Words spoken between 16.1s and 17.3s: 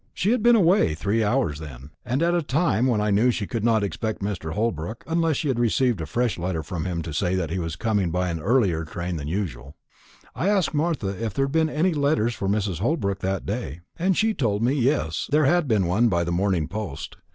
the morning post.